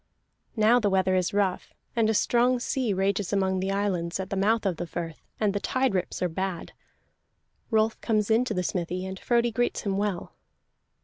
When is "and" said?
1.95-2.09, 5.39-5.53, 9.05-9.19